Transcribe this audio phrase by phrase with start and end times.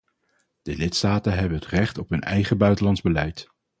[0.61, 3.47] De lidstaten hebben het recht op hun eigen buitenlands beleid.